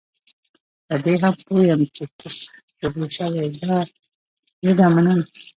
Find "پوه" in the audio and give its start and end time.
1.45-1.61